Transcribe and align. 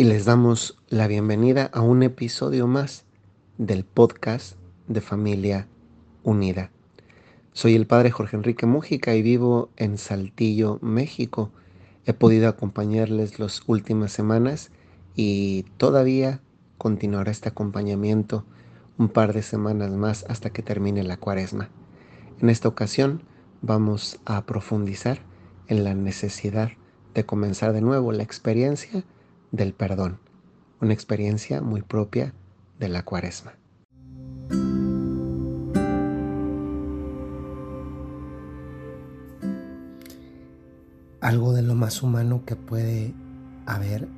y 0.00 0.04
les 0.04 0.24
damos 0.24 0.78
la 0.88 1.06
bienvenida 1.08 1.68
a 1.74 1.82
un 1.82 2.02
episodio 2.02 2.66
más 2.66 3.04
del 3.58 3.84
podcast 3.84 4.56
de 4.88 5.02
Familia 5.02 5.68
Unida. 6.22 6.70
Soy 7.52 7.74
el 7.74 7.86
padre 7.86 8.10
Jorge 8.10 8.38
Enrique 8.38 8.64
Mujica 8.64 9.14
y 9.14 9.20
vivo 9.20 9.68
en 9.76 9.98
Saltillo, 9.98 10.78
México. 10.80 11.52
He 12.06 12.14
podido 12.14 12.48
acompañarles 12.48 13.38
las 13.38 13.60
últimas 13.66 14.10
semanas 14.10 14.70
y 15.16 15.66
todavía 15.76 16.40
continuará 16.78 17.30
este 17.30 17.50
acompañamiento 17.50 18.46
un 18.96 19.10
par 19.10 19.34
de 19.34 19.42
semanas 19.42 19.90
más 19.90 20.24
hasta 20.30 20.48
que 20.48 20.62
termine 20.62 21.02
la 21.02 21.18
cuaresma. 21.18 21.68
En 22.40 22.48
esta 22.48 22.68
ocasión 22.68 23.22
vamos 23.60 24.18
a 24.24 24.46
profundizar 24.46 25.18
en 25.66 25.84
la 25.84 25.92
necesidad 25.92 26.70
de 27.12 27.26
comenzar 27.26 27.74
de 27.74 27.82
nuevo 27.82 28.12
la 28.12 28.22
experiencia 28.22 29.04
del 29.52 29.72
perdón, 29.72 30.18
una 30.80 30.92
experiencia 30.92 31.60
muy 31.60 31.82
propia 31.82 32.34
de 32.78 32.88
la 32.88 33.04
cuaresma. 33.04 33.54
Algo 41.20 41.52
de 41.52 41.62
lo 41.62 41.74
más 41.74 42.02
humano 42.02 42.44
que 42.46 42.56
puede 42.56 43.14
haber 43.66 44.08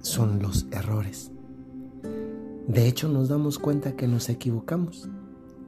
son 0.00 0.40
los 0.40 0.66
errores. 0.70 1.30
De 2.66 2.86
hecho, 2.86 3.08
nos 3.08 3.28
damos 3.28 3.58
cuenta 3.58 3.96
que 3.96 4.08
nos 4.08 4.28
equivocamos 4.28 5.08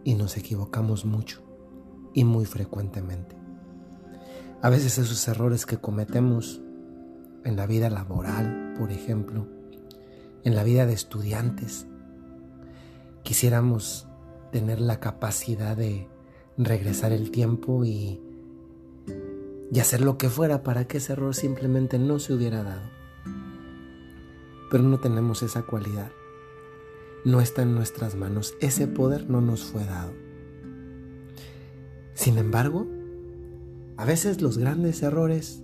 y 0.05 0.15
nos 0.15 0.37
equivocamos 0.37 1.05
mucho 1.05 1.43
y 2.15 2.25
muy 2.25 2.47
frecuentemente. 2.47 3.37
A 4.63 4.71
veces 4.71 4.99
esos 4.99 5.27
errores 5.29 5.67
que 5.67 5.79
cometemos 5.79 6.63
en 7.45 7.57
la 7.57 7.67
vida 7.67 7.91
laboral, 7.91 8.72
por 8.83 8.91
ejemplo, 8.91 9.47
en 10.43 10.57
la 10.57 10.65
vida 10.65 10.87
de 10.87 10.93
estudiantes. 10.93 11.87
Quisiéramos 13.23 14.09
tener 14.51 14.81
la 14.81 14.99
capacidad 14.99 15.77
de 15.77 16.09
regresar 16.59 17.13
el 17.13 17.31
tiempo 17.31 17.85
y, 17.85 18.21
y 19.71 19.79
hacer 19.79 20.01
lo 20.01 20.19
que 20.19 20.29
fuera 20.29 20.65
para 20.65 20.89
que 20.89 20.97
ese 20.97 21.13
error 21.13 21.33
simplemente 21.33 22.01
no 22.01 22.19
se 22.19 22.33
hubiera 22.33 22.65
dado. 22.65 22.83
Pero 24.69 24.83
no 24.83 24.99
tenemos 24.99 25.45
esa 25.45 25.63
cualidad. 25.63 26.11
No 27.25 27.41
está 27.41 27.63
en 27.63 27.77
nuestras 27.77 28.17
manos. 28.17 28.57
Ese 28.61 28.89
poder 28.89 29.31
no 29.31 29.41
nos 29.41 29.63
fue 29.63 29.85
dado. 29.85 30.13
Sin 32.15 32.37
embargo, 32.37 32.89
a 33.97 34.05
veces 34.05 34.43
los 34.43 34.59
grandes 34.59 35.05
errores 35.05 35.63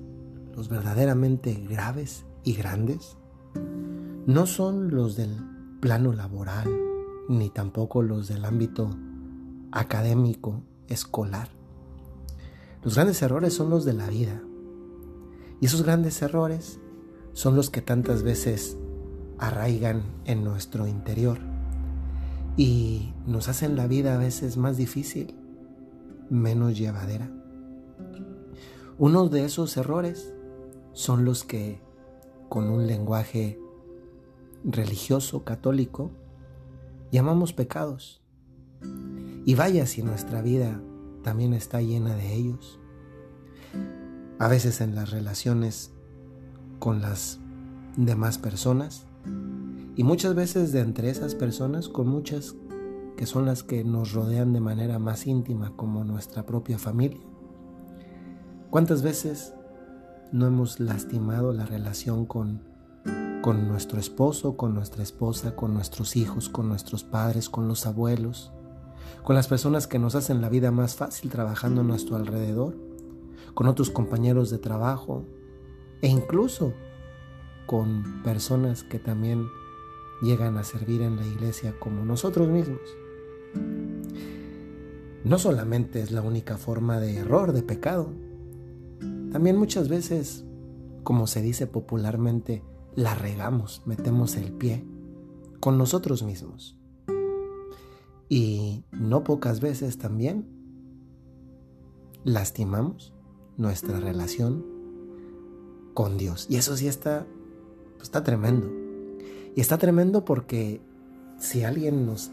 los 0.54 0.68
verdaderamente 0.68 1.54
graves 1.68 2.24
y 2.48 2.54
grandes 2.54 3.18
no 4.24 4.46
son 4.46 4.88
los 4.94 5.16
del 5.16 5.36
plano 5.80 6.14
laboral, 6.14 6.66
ni 7.28 7.50
tampoco 7.50 8.00
los 8.00 8.26
del 8.26 8.46
ámbito 8.46 8.88
académico, 9.70 10.62
escolar. 10.86 11.50
Los 12.82 12.94
grandes 12.94 13.20
errores 13.20 13.52
son 13.52 13.68
los 13.68 13.84
de 13.84 13.92
la 13.92 14.08
vida. 14.08 14.42
Y 15.60 15.66
esos 15.66 15.82
grandes 15.82 16.22
errores 16.22 16.80
son 17.34 17.54
los 17.54 17.68
que 17.68 17.82
tantas 17.82 18.22
veces 18.22 18.78
arraigan 19.36 20.02
en 20.24 20.42
nuestro 20.42 20.86
interior 20.86 21.38
y 22.56 23.12
nos 23.26 23.48
hacen 23.48 23.76
la 23.76 23.86
vida 23.86 24.14
a 24.14 24.18
veces 24.18 24.56
más 24.56 24.78
difícil, 24.78 25.34
menos 26.30 26.78
llevadera. 26.78 27.30
Uno 28.96 29.28
de 29.28 29.44
esos 29.44 29.76
errores 29.76 30.32
son 30.94 31.26
los 31.26 31.44
que, 31.44 31.86
con 32.48 32.68
un 32.70 32.86
lenguaje 32.86 33.60
religioso 34.64 35.44
católico, 35.44 36.10
llamamos 37.10 37.52
pecados. 37.52 38.22
Y 39.44 39.54
vaya 39.54 39.86
si 39.86 40.02
nuestra 40.02 40.42
vida 40.42 40.80
también 41.22 41.54
está 41.54 41.80
llena 41.80 42.14
de 42.14 42.34
ellos. 42.34 42.78
A 44.38 44.48
veces 44.48 44.80
en 44.80 44.94
las 44.94 45.10
relaciones 45.10 45.92
con 46.78 47.00
las 47.00 47.40
demás 47.96 48.38
personas 48.38 49.06
y 49.96 50.04
muchas 50.04 50.34
veces 50.34 50.70
de 50.72 50.80
entre 50.80 51.10
esas 51.10 51.34
personas 51.34 51.88
con 51.88 52.06
muchas 52.06 52.54
que 53.16 53.26
son 53.26 53.46
las 53.46 53.64
que 53.64 53.82
nos 53.82 54.12
rodean 54.12 54.52
de 54.52 54.60
manera 54.60 55.00
más 55.00 55.26
íntima 55.26 55.72
como 55.74 56.04
nuestra 56.04 56.46
propia 56.46 56.78
familia. 56.78 57.20
¿Cuántas 58.70 59.02
veces 59.02 59.54
no 60.32 60.46
hemos 60.46 60.78
lastimado 60.80 61.52
la 61.52 61.64
relación 61.64 62.26
con, 62.26 62.60
con 63.42 63.68
nuestro 63.68 63.98
esposo, 63.98 64.56
con 64.56 64.74
nuestra 64.74 65.02
esposa, 65.02 65.56
con 65.56 65.74
nuestros 65.74 66.16
hijos, 66.16 66.48
con 66.48 66.68
nuestros 66.68 67.04
padres, 67.04 67.48
con 67.48 67.68
los 67.68 67.86
abuelos, 67.86 68.52
con 69.22 69.34
las 69.34 69.48
personas 69.48 69.86
que 69.86 69.98
nos 69.98 70.14
hacen 70.14 70.40
la 70.40 70.48
vida 70.48 70.70
más 70.70 70.96
fácil 70.96 71.30
trabajando 71.30 71.80
a 71.80 71.84
nuestro 71.84 72.16
alrededor, 72.16 72.76
con 73.54 73.68
otros 73.68 73.90
compañeros 73.90 74.50
de 74.50 74.58
trabajo 74.58 75.24
e 76.02 76.08
incluso 76.08 76.74
con 77.66 78.22
personas 78.22 78.82
que 78.82 78.98
también 78.98 79.46
llegan 80.22 80.58
a 80.58 80.64
servir 80.64 81.02
en 81.02 81.16
la 81.16 81.26
iglesia 81.26 81.74
como 81.78 82.04
nosotros 82.04 82.48
mismos. 82.48 82.80
No 85.24 85.38
solamente 85.38 86.00
es 86.00 86.10
la 86.10 86.22
única 86.22 86.56
forma 86.56 87.00
de 87.00 87.16
error, 87.16 87.52
de 87.52 87.62
pecado, 87.62 88.12
también 89.30 89.56
muchas 89.56 89.88
veces, 89.88 90.44
como 91.02 91.26
se 91.26 91.42
dice 91.42 91.66
popularmente, 91.66 92.62
la 92.94 93.14
regamos, 93.14 93.82
metemos 93.86 94.36
el 94.36 94.52
pie 94.52 94.84
con 95.60 95.78
nosotros 95.78 96.22
mismos. 96.22 96.76
Y 98.28 98.84
no 98.92 99.24
pocas 99.24 99.60
veces 99.60 99.98
también 99.98 100.46
lastimamos 102.24 103.14
nuestra 103.56 104.00
relación 104.00 104.64
con 105.94 106.16
Dios. 106.16 106.46
Y 106.48 106.56
eso 106.56 106.76
sí 106.76 106.88
está, 106.88 107.26
pues, 107.96 108.04
está 108.04 108.22
tremendo. 108.22 108.70
Y 109.54 109.60
está 109.60 109.78
tremendo 109.78 110.24
porque 110.24 110.80
si 111.38 111.64
alguien 111.64 112.06
nos 112.06 112.30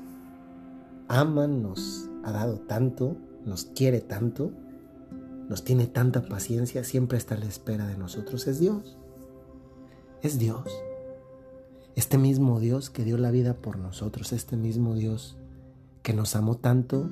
ama, 1.07 1.47
nos 1.47 2.09
ha 2.23 2.31
dado 2.31 2.59
tanto, 2.59 3.16
nos 3.45 3.66
quiere 3.66 4.01
tanto, 4.01 4.51
nos 5.50 5.63
tiene 5.63 5.88
tanta 5.88 6.23
paciencia, 6.25 6.83
siempre 6.83 7.17
está 7.17 7.35
a 7.35 7.39
la 7.39 7.45
espera 7.45 7.88
de 7.88 7.97
nosotros, 7.97 8.47
es 8.47 8.59
Dios. 8.59 8.97
Es 10.22 10.39
Dios. 10.39 10.63
Este 11.95 12.17
mismo 12.17 12.59
Dios 12.59 12.89
que 12.89 13.03
dio 13.03 13.17
la 13.17 13.31
vida 13.31 13.53
por 13.53 13.78
nosotros, 13.78 14.33
este 14.33 14.57
mismo 14.57 14.95
Dios 14.95 15.38
que 16.01 16.13
nos 16.13 16.35
amó 16.35 16.56
tanto 16.57 17.09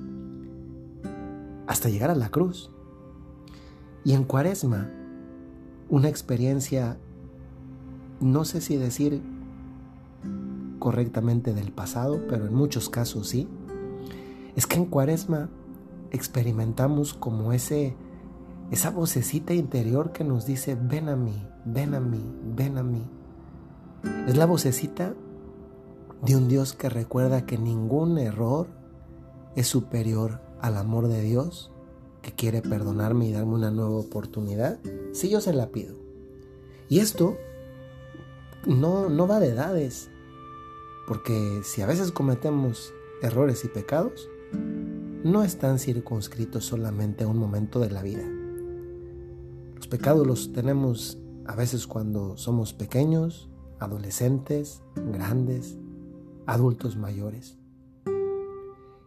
hasta 1.68 1.90
llegar 1.90 2.10
a 2.10 2.16
la 2.16 2.30
cruz. 2.30 2.70
Y 4.04 4.14
en 4.14 4.24
cuaresma, 4.24 4.90
una 5.90 6.10
experiencia, 6.10 6.98
no 8.20 8.46
sé 8.46 8.62
si 8.62 8.76
decir 8.76 9.22
correctamente 10.80 11.54
del 11.54 11.72
pasado, 11.72 12.22
pero 12.28 12.46
en 12.46 12.54
muchos 12.54 12.90
casos 12.90 13.30
sí, 13.30 13.48
es 14.56 14.68
que 14.68 14.78
en 14.78 14.86
cuaresma 14.86 15.50
experimentamos 16.12 17.14
como 17.14 17.54
ese 17.54 17.96
esa 18.74 18.90
vocecita 18.90 19.54
interior 19.54 20.12
que 20.14 20.24
nos 20.24 20.48
dice, 20.48 20.76
ven 20.76 21.08
a 21.08 21.16
mí, 21.16 21.48
ven 21.64 21.94
a 21.94 22.00
mí, 22.00 22.26
ven 22.56 22.80
a 22.80 22.84
mí. 22.84 23.08
Es 24.28 24.36
la 24.36 24.48
vocecita 24.48 25.14
de 26.24 26.36
un 26.36 26.48
Dios 26.48 26.74
que 26.74 26.90
recuerda 26.90 27.46
que 27.46 27.60
ningún 27.60 28.18
error 28.18 28.66
es 29.56 29.68
superior 29.68 30.42
al 30.60 30.76
amor 30.76 31.08
de 31.08 31.22
Dios, 31.22 31.72
que 32.24 32.32
quiere 32.34 32.64
perdonarme 32.64 33.28
y 33.28 33.32
darme 33.32 33.54
una 33.54 33.70
nueva 33.70 33.94
oportunidad, 33.94 34.80
si 35.12 35.30
yo 35.30 35.40
se 35.40 35.54
la 35.54 35.68
pido. 35.68 35.96
Y 36.90 36.98
esto 36.98 37.38
no, 38.66 39.08
no 39.08 39.28
va 39.28 39.40
de 39.40 39.50
edades, 39.50 40.10
porque 41.08 41.62
si 41.64 41.84
a 41.84 41.86
veces 41.86 42.12
cometemos 42.12 42.92
errores 43.22 43.66
y 43.66 43.68
pecados, 43.68 44.28
no 45.24 45.44
están 45.44 45.78
circunscritos 45.78 46.66
solamente 46.66 47.24
a 47.24 47.28
un 47.28 47.38
momento 47.38 47.80
de 47.80 47.92
la 47.92 48.02
vida 48.02 48.24
pecados 49.94 50.26
los 50.26 50.52
tenemos 50.54 51.20
a 51.46 51.56
veces 51.56 51.86
cuando 51.86 52.36
somos 52.36 52.74
pequeños, 52.74 53.52
adolescentes, 53.80 54.82
grandes, 54.96 55.78
adultos 56.48 56.98
mayores. 56.98 57.60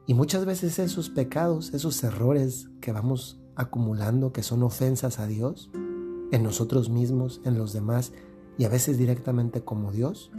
Y 0.06 0.14
muchas 0.14 0.44
veces 0.44 0.78
esos 0.78 1.10
pecados, 1.10 1.74
esos 1.74 2.04
errores 2.04 2.68
que 2.80 2.92
vamos 2.92 3.40
acumulando, 3.56 4.32
que 4.32 4.44
son 4.44 4.62
ofensas 4.62 5.18
a 5.18 5.26
Dios, 5.26 5.72
en 6.30 6.44
nosotros 6.44 6.88
mismos, 6.88 7.40
en 7.44 7.58
los 7.58 7.72
demás 7.72 8.12
y 8.56 8.62
a 8.62 8.68
veces 8.68 8.96
directamente 8.96 9.62
como 9.62 9.90
Dios, 9.90 10.30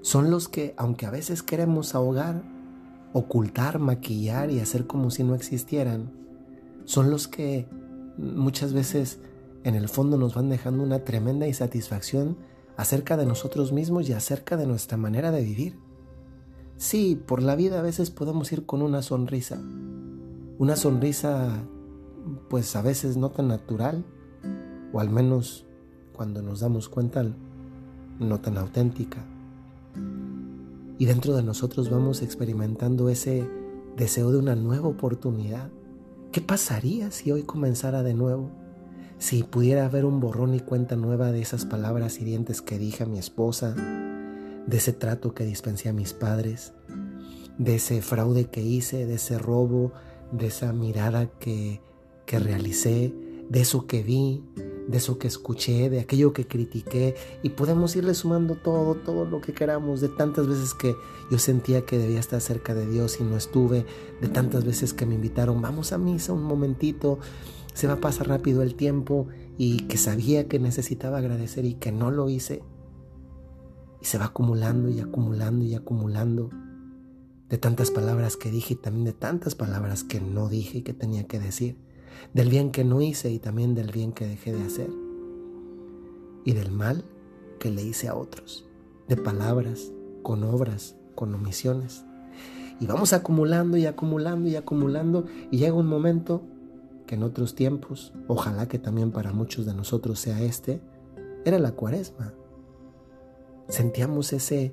son 0.00 0.32
los 0.32 0.48
que, 0.48 0.74
aunque 0.76 1.06
a 1.06 1.10
veces 1.10 1.44
queremos 1.44 1.94
ahogar, 1.94 2.42
ocultar, 3.12 3.78
maquillar 3.78 4.50
y 4.50 4.58
hacer 4.58 4.88
como 4.88 5.12
si 5.12 5.22
no 5.22 5.36
existieran, 5.36 6.10
son 6.86 7.08
los 7.08 7.28
que 7.28 7.68
muchas 8.16 8.72
veces 8.72 9.20
en 9.64 9.74
el 9.74 9.88
fondo 9.88 10.16
nos 10.16 10.34
van 10.34 10.48
dejando 10.48 10.82
una 10.82 11.04
tremenda 11.04 11.46
insatisfacción 11.46 12.36
acerca 12.76 13.16
de 13.16 13.26
nosotros 13.26 13.72
mismos 13.72 14.08
y 14.08 14.12
acerca 14.12 14.56
de 14.56 14.66
nuestra 14.66 14.96
manera 14.96 15.30
de 15.30 15.42
vivir. 15.42 15.78
Sí, 16.76 17.20
por 17.26 17.42
la 17.42 17.54
vida 17.54 17.78
a 17.78 17.82
veces 17.82 18.10
podemos 18.10 18.50
ir 18.52 18.66
con 18.66 18.82
una 18.82 19.02
sonrisa, 19.02 19.60
una 20.58 20.76
sonrisa 20.76 21.62
pues 22.48 22.74
a 22.76 22.82
veces 22.82 23.16
no 23.16 23.30
tan 23.30 23.48
natural, 23.48 24.04
o 24.92 25.00
al 25.00 25.10
menos 25.10 25.66
cuando 26.12 26.42
nos 26.42 26.60
damos 26.60 26.88
cuenta 26.88 27.24
no 28.18 28.40
tan 28.40 28.58
auténtica. 28.58 29.24
Y 30.98 31.06
dentro 31.06 31.34
de 31.34 31.42
nosotros 31.42 31.90
vamos 31.90 32.22
experimentando 32.22 33.08
ese 33.08 33.48
deseo 33.96 34.30
de 34.30 34.38
una 34.38 34.54
nueva 34.54 34.88
oportunidad. 34.88 35.70
¿Qué 36.32 36.40
pasaría 36.40 37.10
si 37.10 37.30
hoy 37.30 37.42
comenzara 37.42 38.02
de 38.02 38.14
nuevo? 38.14 38.50
Si 39.18 39.42
pudiera 39.42 39.84
haber 39.84 40.06
un 40.06 40.18
borrón 40.18 40.54
y 40.54 40.60
cuenta 40.60 40.96
nueva 40.96 41.30
de 41.30 41.42
esas 41.42 41.66
palabras 41.66 42.18
hirientes 42.18 42.62
que 42.62 42.78
dije 42.78 43.02
a 43.02 43.06
mi 43.06 43.18
esposa, 43.18 43.74
de 44.66 44.76
ese 44.78 44.94
trato 44.94 45.34
que 45.34 45.44
dispensé 45.44 45.90
a 45.90 45.92
mis 45.92 46.14
padres, 46.14 46.72
de 47.58 47.74
ese 47.74 48.00
fraude 48.00 48.46
que 48.46 48.62
hice, 48.62 49.04
de 49.04 49.16
ese 49.16 49.36
robo, 49.38 49.92
de 50.32 50.46
esa 50.46 50.72
mirada 50.72 51.26
que, 51.38 51.82
que 52.24 52.38
realicé, 52.38 53.12
de 53.50 53.60
eso 53.60 53.86
que 53.86 54.02
vi, 54.02 54.42
de 54.88 54.98
eso 54.98 55.18
que 55.18 55.28
escuché, 55.28 55.90
de 55.90 56.00
aquello 56.00 56.32
que 56.32 56.46
critiqué 56.46 57.14
y 57.42 57.50
podemos 57.50 57.94
irle 57.96 58.14
sumando 58.14 58.56
todo, 58.56 58.94
todo 58.94 59.24
lo 59.24 59.40
que 59.40 59.52
queramos, 59.52 60.00
de 60.00 60.08
tantas 60.08 60.46
veces 60.46 60.74
que 60.74 60.94
yo 61.30 61.38
sentía 61.38 61.84
que 61.84 61.98
debía 61.98 62.20
estar 62.20 62.40
cerca 62.40 62.74
de 62.74 62.86
Dios 62.86 63.18
y 63.20 63.24
no 63.24 63.36
estuve, 63.36 63.86
de 64.20 64.28
tantas 64.28 64.64
veces 64.64 64.92
que 64.92 65.06
me 65.06 65.14
invitaron, 65.14 65.62
vamos 65.62 65.92
a 65.92 65.98
misa 65.98 66.32
un 66.32 66.42
momentito, 66.42 67.18
se 67.74 67.86
va 67.86 67.94
a 67.94 68.00
pasar 68.00 68.28
rápido 68.28 68.62
el 68.62 68.74
tiempo 68.74 69.28
y 69.56 69.86
que 69.86 69.96
sabía 69.96 70.48
que 70.48 70.58
necesitaba 70.58 71.18
agradecer 71.18 71.64
y 71.64 71.74
que 71.74 71.92
no 71.92 72.10
lo 72.10 72.28
hice. 72.28 72.62
Y 74.00 74.06
se 74.06 74.18
va 74.18 74.26
acumulando 74.26 74.88
y 74.88 75.00
acumulando 75.00 75.64
y 75.64 75.74
acumulando 75.74 76.50
de 77.48 77.58
tantas 77.58 77.90
palabras 77.90 78.36
que 78.36 78.50
dije 78.50 78.74
y 78.74 78.76
también 78.76 79.04
de 79.04 79.12
tantas 79.12 79.54
palabras 79.54 80.04
que 80.04 80.20
no 80.20 80.48
dije 80.48 80.78
y 80.78 80.82
que 80.82 80.94
tenía 80.94 81.26
que 81.26 81.38
decir 81.38 81.76
del 82.34 82.50
bien 82.50 82.70
que 82.70 82.84
no 82.84 83.00
hice 83.00 83.30
y 83.30 83.38
también 83.38 83.74
del 83.74 83.90
bien 83.90 84.12
que 84.12 84.26
dejé 84.26 84.52
de 84.52 84.64
hacer, 84.64 84.90
y 86.44 86.52
del 86.52 86.72
mal 86.72 87.04
que 87.58 87.70
le 87.70 87.82
hice 87.82 88.08
a 88.08 88.16
otros, 88.16 88.66
de 89.08 89.16
palabras, 89.16 89.92
con 90.22 90.44
obras, 90.44 90.96
con 91.14 91.34
omisiones. 91.34 92.04
Y 92.80 92.86
vamos 92.86 93.12
acumulando 93.12 93.76
y 93.76 93.86
acumulando 93.86 94.48
y 94.48 94.56
acumulando 94.56 95.26
y 95.50 95.58
llega 95.58 95.74
un 95.74 95.86
momento 95.86 96.42
que 97.06 97.14
en 97.14 97.22
otros 97.22 97.54
tiempos, 97.54 98.12
ojalá 98.26 98.66
que 98.66 98.78
también 98.78 99.12
para 99.12 99.32
muchos 99.32 99.66
de 99.66 99.74
nosotros 99.74 100.18
sea 100.18 100.40
este, 100.42 100.80
era 101.44 101.58
la 101.58 101.72
cuaresma. 101.72 102.32
Sentíamos 103.68 104.32
ese, 104.32 104.72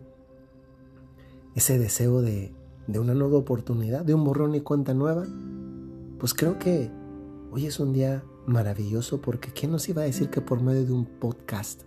ese 1.56 1.78
deseo 1.78 2.22
de, 2.22 2.54
de 2.88 3.00
una 3.00 3.14
nueva 3.14 3.38
oportunidad, 3.38 4.04
de 4.04 4.14
un 4.14 4.24
borrón 4.24 4.56
y 4.56 4.62
cuenta 4.62 4.94
nueva. 4.94 5.26
Pues 6.18 6.34
creo 6.34 6.58
que 6.58 6.92
Hoy 7.52 7.66
es 7.66 7.80
un 7.80 7.94
día 7.94 8.24
maravilloso 8.46 9.22
porque 9.22 9.52
¿quién 9.52 9.72
nos 9.72 9.90
iba 9.90 10.04
a 10.04 10.06
decir 10.06 10.30
que 10.30 10.40
por 10.40 10.62
medio 10.62 10.86
de 10.86 10.94
un 10.94 11.06
podcast 11.06 11.82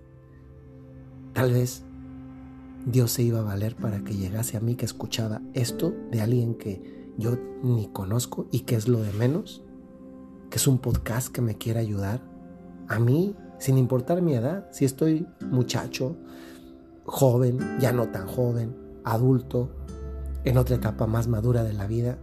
tal 1.35 1.53
vez 1.53 1.85
Dios 2.85 3.12
se 3.12 3.23
iba 3.23 3.38
a 3.38 3.44
valer 3.44 3.76
para 3.76 4.03
que 4.03 4.17
llegase 4.17 4.56
a 4.56 4.61
mí 4.61 4.75
que 4.75 4.85
escuchaba 4.85 5.41
esto 5.55 5.94
de 6.11 6.20
alguien 6.20 6.56
que 6.56 7.14
yo 7.17 7.38
ni 7.62 7.87
conozco 7.87 8.49
y 8.50 8.61
que 8.61 8.75
es 8.75 8.88
lo 8.88 8.99
de 9.03 9.12
menos? 9.12 9.62
Que 10.50 10.56
es 10.56 10.67
un 10.67 10.79
podcast 10.79 11.29
que 11.29 11.43
me 11.43 11.56
quiere 11.56 11.79
ayudar 11.79 12.20
a 12.88 12.99
mí, 12.99 13.37
sin 13.61 13.79
importar 13.79 14.20
mi 14.20 14.35
edad, 14.35 14.67
si 14.73 14.85
estoy 14.85 15.29
muchacho, 15.49 16.17
joven, 17.05 17.61
ya 17.79 17.93
no 17.93 18.09
tan 18.09 18.26
joven, 18.26 18.76
adulto, 19.05 19.70
en 20.43 20.59
otra 20.59 20.75
etapa 20.75 21.06
más 21.06 21.29
madura 21.29 21.62
de 21.62 21.73
la 21.73 21.87
vida. 21.87 22.19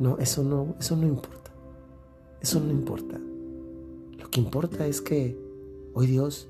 No, 0.00 0.18
eso 0.18 0.42
no, 0.42 0.74
eso 0.80 0.96
no 0.96 1.06
importa. 1.06 1.43
Eso 2.44 2.60
no 2.60 2.70
importa. 2.70 3.18
Lo 4.18 4.28
que 4.28 4.38
importa 4.38 4.86
es 4.86 5.00
que 5.00 5.34
hoy 5.94 6.06
Dios 6.06 6.46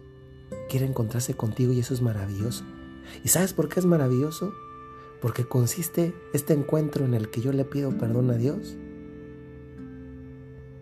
quiere 0.68 0.86
encontrarse 0.86 1.34
contigo 1.34 1.72
y 1.72 1.78
eso 1.78 1.94
es 1.94 2.02
maravilloso. 2.02 2.64
¿Y 3.22 3.28
sabes 3.28 3.52
por 3.52 3.68
qué 3.68 3.78
es 3.78 3.86
maravilloso? 3.86 4.52
Porque 5.22 5.44
consiste 5.44 6.12
este 6.32 6.52
encuentro 6.52 7.04
en 7.04 7.14
el 7.14 7.30
que 7.30 7.42
yo 7.42 7.52
le 7.52 7.64
pido 7.64 7.96
perdón 7.96 8.32
a 8.32 8.34
Dios, 8.34 8.76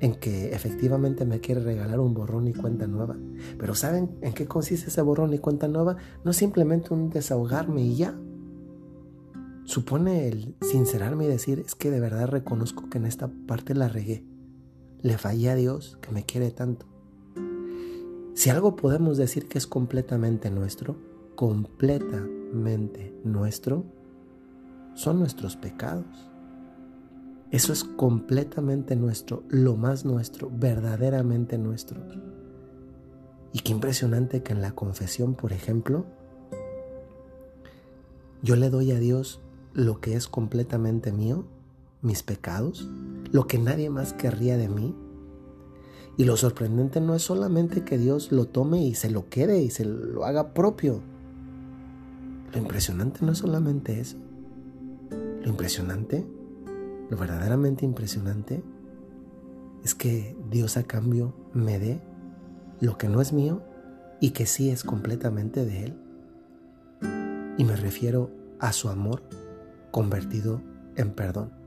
en 0.00 0.14
que 0.14 0.54
efectivamente 0.54 1.26
me 1.26 1.40
quiere 1.40 1.60
regalar 1.60 2.00
un 2.00 2.14
borrón 2.14 2.48
y 2.48 2.54
cuenta 2.54 2.86
nueva. 2.86 3.18
Pero 3.58 3.74
¿saben 3.74 4.16
en 4.22 4.32
qué 4.32 4.46
consiste 4.46 4.88
ese 4.88 5.02
borrón 5.02 5.34
y 5.34 5.38
cuenta 5.40 5.68
nueva? 5.68 5.98
No 6.24 6.32
simplemente 6.32 6.94
un 6.94 7.10
desahogarme 7.10 7.82
y 7.82 7.96
ya. 7.96 8.18
Supone 9.64 10.28
el 10.28 10.56
sincerarme 10.62 11.26
y 11.26 11.28
decir, 11.28 11.58
es 11.58 11.74
que 11.74 11.90
de 11.90 12.00
verdad 12.00 12.28
reconozco 12.28 12.88
que 12.88 12.96
en 12.96 13.04
esta 13.04 13.30
parte 13.46 13.74
la 13.74 13.90
regué 13.90 14.31
le 15.02 15.18
fallé 15.18 15.50
a 15.50 15.54
Dios 15.54 15.98
que 16.00 16.12
me 16.12 16.24
quiere 16.24 16.50
tanto. 16.50 16.86
Si 18.34 18.50
algo 18.50 18.76
podemos 18.76 19.18
decir 19.18 19.48
que 19.48 19.58
es 19.58 19.66
completamente 19.66 20.50
nuestro, 20.50 20.96
completamente 21.34 23.14
nuestro, 23.24 23.84
son 24.94 25.18
nuestros 25.18 25.56
pecados. 25.56 26.30
Eso 27.50 27.72
es 27.72 27.84
completamente 27.84 28.96
nuestro, 28.96 29.42
lo 29.48 29.76
más 29.76 30.04
nuestro, 30.04 30.50
verdaderamente 30.50 31.58
nuestro. 31.58 32.00
Y 33.52 33.58
qué 33.60 33.72
impresionante 33.72 34.42
que 34.42 34.54
en 34.54 34.62
la 34.62 34.72
confesión, 34.74 35.34
por 35.34 35.52
ejemplo, 35.52 36.06
yo 38.42 38.56
le 38.56 38.70
doy 38.70 38.92
a 38.92 38.98
Dios 38.98 39.42
lo 39.74 40.00
que 40.00 40.14
es 40.14 40.26
completamente 40.26 41.12
mío 41.12 41.44
mis 42.02 42.22
pecados, 42.22 42.88
lo 43.30 43.46
que 43.46 43.58
nadie 43.58 43.88
más 43.88 44.12
querría 44.12 44.56
de 44.56 44.68
mí. 44.68 44.94
Y 46.18 46.24
lo 46.24 46.36
sorprendente 46.36 47.00
no 47.00 47.14
es 47.14 47.22
solamente 47.22 47.84
que 47.84 47.96
Dios 47.96 48.32
lo 48.32 48.44
tome 48.46 48.84
y 48.84 48.94
se 48.94 49.10
lo 49.10 49.30
quede 49.30 49.62
y 49.62 49.70
se 49.70 49.84
lo 49.84 50.26
haga 50.26 50.52
propio. 50.52 51.00
Lo 52.52 52.58
impresionante 52.58 53.24
no 53.24 53.32
es 53.32 53.38
solamente 53.38 53.98
eso. 53.98 54.18
Lo 55.42 55.48
impresionante, 55.48 56.26
lo 57.08 57.16
verdaderamente 57.16 57.86
impresionante, 57.86 58.62
es 59.82 59.94
que 59.94 60.36
Dios 60.50 60.76
a 60.76 60.82
cambio 60.82 61.34
me 61.54 61.78
dé 61.78 62.02
lo 62.80 62.98
que 62.98 63.08
no 63.08 63.20
es 63.20 63.32
mío 63.32 63.62
y 64.20 64.30
que 64.30 64.46
sí 64.46 64.70
es 64.70 64.84
completamente 64.84 65.64
de 65.64 65.84
Él. 65.84 65.98
Y 67.58 67.64
me 67.64 67.76
refiero 67.76 68.30
a 68.60 68.72
su 68.72 68.88
amor 68.88 69.22
convertido 69.90 70.60
en 70.96 71.12
perdón. 71.12 71.61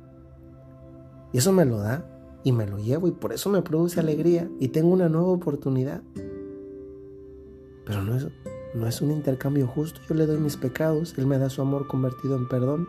Y 1.36 1.40
eso 1.40 1.52
me 1.52 1.66
lo 1.66 1.80
da 1.80 2.06
y 2.46 2.54
me 2.54 2.66
lo 2.66 2.78
llevo 2.78 3.10
y 3.10 3.12
por 3.12 3.34
eso 3.34 3.50
me 3.50 3.62
produce 3.62 4.00
alegría 4.00 4.50
y 4.58 4.70
tengo 4.70 4.88
una 4.88 5.10
nueva 5.10 5.28
oportunidad. 5.28 6.02
Pero 7.86 8.04
no 8.04 8.16
es, 8.16 8.30
no 8.74 8.88
es 8.88 9.02
un 9.02 9.12
intercambio 9.12 9.68
justo. 9.68 10.00
Yo 10.08 10.16
le 10.16 10.28
doy 10.28 10.38
mis 10.38 10.56
pecados, 10.56 11.14
Él 11.18 11.28
me 11.28 11.38
da 11.38 11.50
su 11.50 11.62
amor 11.62 11.88
convertido 11.88 12.38
en 12.38 12.48
perdón. 12.48 12.88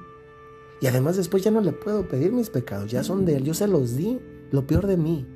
Y 0.81 0.87
además 0.87 1.17
después 1.17 1.43
ya 1.43 1.51
no 1.51 1.61
le 1.61 1.73
puedo 1.73 2.07
pedir 2.07 2.31
mis 2.31 2.49
pecados, 2.49 2.89
ya 2.89 3.03
son 3.03 3.25
de 3.25 3.35
Él, 3.35 3.43
yo 3.43 3.53
se 3.53 3.67
los 3.67 3.97
di, 3.97 4.21
lo 4.53 4.65
peor 4.65 4.87
de 4.87 4.97
mí. 4.97 5.27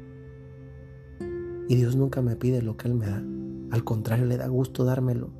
Y 1.66 1.74
Dios 1.74 1.96
nunca 1.96 2.22
me 2.22 2.36
pide 2.36 2.62
lo 2.62 2.76
que 2.76 2.86
Él 2.86 2.94
me 2.94 3.06
da. 3.06 3.24
Al 3.72 3.82
contrario, 3.82 4.24
le 4.26 4.36
da 4.36 4.46
gusto 4.46 4.84
dármelo. 4.84 5.30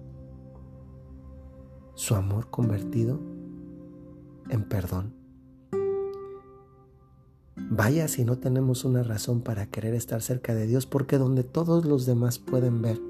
Su 1.94 2.16
amor 2.16 2.50
convertido 2.50 3.20
en 4.48 4.64
perdón. 4.64 5.19
Vaya 7.72 8.08
si 8.08 8.24
no 8.24 8.36
tenemos 8.36 8.84
una 8.84 9.04
razón 9.04 9.42
para 9.42 9.66
querer 9.66 9.94
estar 9.94 10.20
cerca 10.22 10.54
de 10.54 10.66
Dios, 10.66 10.86
porque 10.86 11.18
donde 11.18 11.44
todos 11.44 11.84
los 11.84 12.04
demás 12.04 12.40
pueden 12.40 12.82
ver 12.82 13.00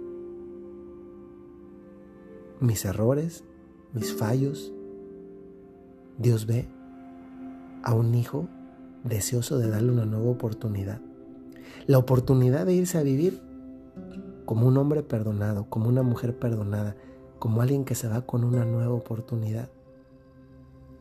mis 2.60 2.84
errores, 2.84 3.42
mis 3.94 4.12
fallos, 4.12 4.70
Dios 6.18 6.44
ve 6.44 6.68
a 7.82 7.94
un 7.94 8.14
hijo 8.14 8.48
deseoso 9.02 9.56
de 9.56 9.70
darle 9.70 9.92
una 9.92 10.04
nueva 10.04 10.30
oportunidad. 10.30 11.00
La 11.86 11.96
oportunidad 11.96 12.66
de 12.66 12.74
irse 12.74 12.98
a 12.98 13.02
vivir 13.02 13.40
como 14.44 14.66
un 14.66 14.76
hombre 14.76 15.02
perdonado, 15.02 15.70
como 15.70 15.88
una 15.88 16.02
mujer 16.02 16.38
perdonada, 16.38 16.96
como 17.38 17.62
alguien 17.62 17.86
que 17.86 17.94
se 17.94 18.08
va 18.08 18.26
con 18.26 18.44
una 18.44 18.66
nueva 18.66 18.92
oportunidad. 18.92 19.70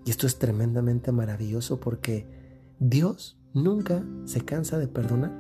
Y 0.06 0.12
esto 0.12 0.28
es 0.28 0.39
tremendamente 0.39 1.12
maravilloso 1.12 1.82
porque 1.82 2.25
Dios 2.80 3.38
nunca 3.53 4.03
se 4.25 4.41
cansa 4.41 4.77
de 4.77 4.88
perdonar. 4.88 5.32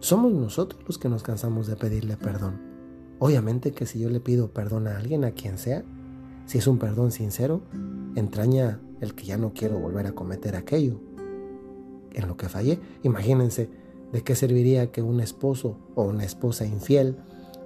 Somos 0.00 0.32
nosotros 0.32 0.82
los 0.86 0.98
que 0.98 1.08
nos 1.08 1.22
cansamos 1.22 1.66
de 1.66 1.76
pedirle 1.76 2.16
perdón. 2.16 2.60
Obviamente 3.18 3.72
que 3.72 3.86
si 3.86 3.98
yo 3.98 4.08
le 4.08 4.20
pido 4.20 4.52
perdón 4.52 4.88
a 4.88 4.96
alguien, 4.96 5.24
a 5.24 5.32
quien 5.32 5.58
sea, 5.58 5.84
si 6.46 6.58
es 6.58 6.66
un 6.66 6.78
perdón 6.78 7.10
sincero, 7.10 7.62
entraña 8.14 8.80
el 9.00 9.14
que 9.14 9.24
ya 9.24 9.36
no 9.36 9.52
quiero 9.52 9.78
volver 9.78 10.06
a 10.06 10.12
cometer 10.12 10.56
aquello 10.56 11.00
en 12.12 12.26
lo 12.26 12.36
que 12.36 12.48
fallé. 12.48 12.80
Imagínense 13.02 13.70
de 14.12 14.22
qué 14.22 14.34
serviría 14.34 14.90
que 14.90 15.02
un 15.02 15.20
esposo 15.20 15.78
o 15.94 16.04
una 16.04 16.24
esposa 16.24 16.64
infiel 16.64 17.16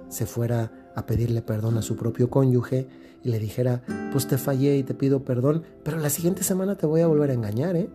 se 0.09 0.25
fuera 0.25 0.91
a 0.95 1.05
pedirle 1.05 1.41
perdón 1.41 1.77
a 1.77 1.81
su 1.81 1.95
propio 1.95 2.29
cónyuge 2.29 2.87
y 3.23 3.29
le 3.29 3.39
dijera, 3.39 3.81
pues 4.11 4.27
te 4.27 4.37
fallé 4.37 4.77
y 4.77 4.83
te 4.83 4.93
pido 4.93 5.23
perdón, 5.23 5.63
pero 5.83 5.97
la 5.97 6.09
siguiente 6.09 6.43
semana 6.43 6.77
te 6.77 6.85
voy 6.85 7.01
a 7.01 7.07
volver 7.07 7.31
a 7.31 7.33
engañar, 7.33 7.75
¿eh? 7.75 7.89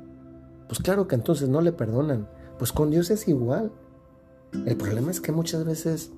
Pues 0.70 0.78
claro 0.78 1.08
que 1.08 1.16
entonces 1.16 1.48
no 1.48 1.60
le 1.62 1.72
perdonan. 1.72 2.28
Pues 2.56 2.70
con 2.70 2.92
Dios 2.92 3.10
es 3.10 3.26
igual. 3.26 3.72
El 4.66 4.76
problema 4.76 5.10
es 5.10 5.20
que 5.20 5.32
muchas 5.32 5.64
veces, 5.64 6.12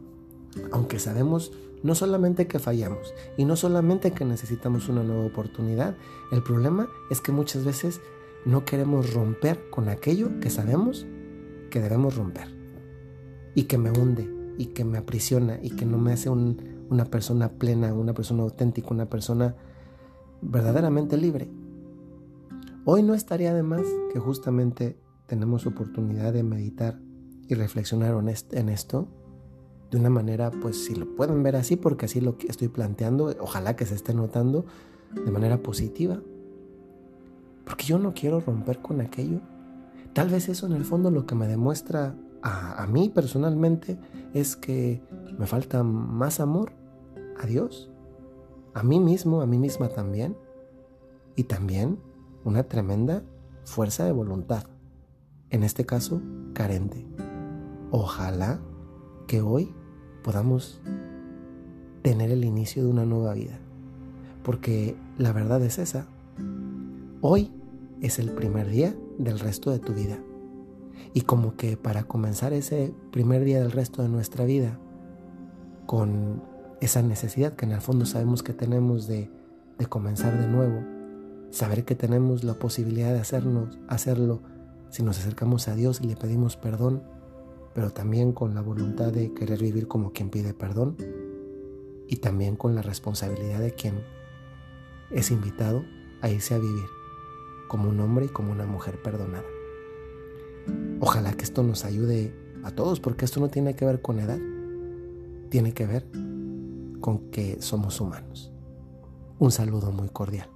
aunque 0.73 0.99
sabemos 0.99 1.53
no 1.83 1.95
solamente 1.95 2.47
que 2.47 2.59
fallamos 2.59 3.15
y 3.39 3.47
no 3.47 3.57
solamente 3.57 4.11
que 4.11 4.27
necesitamos 4.27 4.91
una 4.91 5.05
nueva 5.05 5.25
oportunidad, 5.25 5.97
el 6.33 6.43
problema 6.43 6.91
es 7.11 7.23
que 7.23 7.33
muchas 7.33 7.65
veces 7.65 8.03
no 8.45 8.67
queremos 8.67 9.15
romper 9.15 9.71
con 9.71 9.89
aquello 9.89 10.39
que 10.39 10.51
sabemos 10.51 11.07
que 11.71 11.81
debemos 11.81 12.15
romper 12.15 12.49
y 13.55 13.63
que 13.63 13.79
me 13.79 13.91
hunde 13.91 14.29
y 14.59 14.67
que 14.67 14.85
me 14.85 14.99
aprisiona 14.99 15.61
y 15.63 15.71
que 15.71 15.87
no 15.87 15.97
me 15.97 16.13
hace 16.13 16.29
una 16.29 17.07
persona 17.07 17.49
plena, 17.49 17.95
una 17.95 18.13
persona 18.13 18.43
auténtica, 18.43 18.89
una 18.91 19.09
persona 19.09 19.57
verdaderamente 20.43 21.17
libre. 21.17 21.49
Hoy 22.85 23.05
no 23.05 23.15
estaría 23.15 23.55
de 23.55 23.63
más 23.63 23.83
que 24.13 24.19
justamente 24.19 24.99
tenemos 25.27 25.67
oportunidad 25.67 26.33
de 26.33 26.43
meditar 26.43 26.99
y 27.47 27.55
reflexionar 27.55 28.13
en 28.51 28.69
esto 28.69 29.07
de 29.93 29.99
una 29.99 30.11
manera, 30.11 30.51
pues 30.51 30.85
si 30.85 30.97
lo 30.97 31.15
pueden 31.15 31.45
ver 31.45 31.55
así, 31.55 31.77
porque 31.77 32.07
así 32.07 32.21
lo 32.21 32.37
estoy 32.49 32.67
planteando, 32.67 33.37
ojalá 33.39 33.77
que 33.77 33.87
se 33.87 33.95
esté 33.95 34.15
notando 34.15 34.65
de 35.15 35.31
manera 35.31 35.63
positiva. 35.63 36.21
Porque 37.65 37.85
yo 37.85 38.01
no 38.01 38.15
quiero 38.15 38.41
romper 38.41 38.81
con 38.81 39.01
aquello. 39.01 39.39
Tal 40.13 40.29
vez 40.29 40.49
eso 40.49 40.67
en 40.67 40.73
el 40.73 40.85
fondo 40.85 41.13
lo 41.13 41.25
que 41.25 41.37
me 41.37 41.47
demuestra 41.47 42.17
a, 42.43 42.83
a 42.83 42.87
mí 42.89 43.11
personalmente 43.11 43.97
es 44.35 44.57
que 44.57 45.03
me 45.39 45.47
falta 45.47 45.85
más 45.85 46.41
amor 46.41 46.73
a 47.39 47.47
Dios, 47.47 47.93
a 48.75 48.83
mí 48.83 48.99
mismo, 48.99 49.41
a 49.41 49.47
mí 49.47 49.59
misma 49.59 49.89
también, 49.89 50.37
y 51.37 51.45
también 51.45 51.99
una 52.45 52.65
tremenda 52.65 53.23
fuerza 53.65 54.05
de 54.05 54.13
voluntad, 54.13 54.65
en 55.51 55.63
este 55.63 55.87
caso 55.87 56.21
carente. 56.53 57.07
Ojalá 57.91 58.61
que 59.27 59.43
hoy 59.43 59.75
podamos 60.25 60.81
tener 62.03 62.31
el 62.31 62.45
inicio 62.45 62.85
de 62.85 62.91
una 62.91 63.05
nueva 63.05 63.35
vida, 63.35 63.59
porque 64.43 64.97
la 65.19 65.33
verdad 65.33 65.63
es 65.63 65.79
esa. 65.79 66.07
Hoy 67.21 67.53
es 68.01 68.19
el 68.19 68.33
primer 68.33 68.69
día 68.69 68.95
del 69.19 69.39
resto 69.39 69.71
de 69.71 69.79
tu 69.79 69.93
vida. 69.93 70.19
Y 71.15 71.23
como 71.23 71.57
que 71.57 71.77
para 71.77 72.05
comenzar 72.05 72.53
ese 72.53 72.95
primer 73.11 73.45
día 73.45 73.61
del 73.61 73.71
resto 73.71 74.03
de 74.03 74.09
nuestra 74.09 74.45
vida, 74.45 74.79
con 75.87 76.43
esa 76.81 77.03
necesidad 77.03 77.55
que 77.55 77.67
en 77.67 77.73
el 77.73 77.81
fondo 77.81 78.07
sabemos 78.07 78.43
que 78.43 78.53
tenemos 78.53 79.07
de, 79.07 79.31
de 79.79 79.87
comenzar 79.87 80.39
de 80.39 80.49
nuevo, 80.49 80.83
saber 81.53 81.85
que 81.85 81.95
tenemos 81.95 82.45
la 82.45 82.55
posibilidad 82.55 83.13
de 83.13 83.21
hacernos, 83.21 83.79
hacerlo 83.87 84.41
si 84.89 85.03
nos 85.03 85.19
acercamos 85.19 85.69
a 85.69 85.75
Dios 85.75 86.01
y 86.03 86.07
le 86.07 86.17
pedimos 86.17 86.57
perdón, 86.57 87.03
pero 87.75 87.91
también 87.91 88.33
con 88.33 88.55
la 88.55 88.63
voluntad 88.63 89.13
de 89.13 89.33
querer 89.35 89.61
vivir 89.61 89.87
como 89.87 90.13
quien 90.13 90.31
pide 90.31 90.55
perdón 90.55 90.97
y 92.09 92.17
también 92.17 92.57
con 92.57 92.75
la 92.75 92.83
responsabilidad 92.83 93.61
de 93.61 93.73
quien 93.73 94.03
es 95.11 95.31
invitado 95.31 95.85
a 96.23 96.31
irse 96.31 96.55
a 96.55 96.59
vivir 96.59 96.87
como 97.69 97.91
un 97.91 98.01
hombre 98.01 98.27
y 98.27 98.29
como 98.29 98.51
una 98.51 98.67
mujer 98.67 99.01
perdonada. 99.03 99.47
Ojalá 101.01 101.35
que 101.35 101.45
esto 101.45 101.63
nos 101.63 101.85
ayude 101.85 102.35
a 102.65 102.71
todos, 102.71 103.01
porque 103.01 103.25
esto 103.25 103.41
no 103.41 103.49
tiene 103.49 103.75
que 103.75 103.85
ver 103.85 104.01
con 104.01 104.21
edad, 104.21 104.39
tiene 105.51 105.75
que 105.75 105.87
ver 105.87 106.07
con 107.01 107.31
que 107.31 107.61
somos 107.61 108.01
humanos. 108.01 108.53
Un 109.39 109.51
saludo 109.51 109.91
muy 109.91 110.09
cordial. 110.09 110.49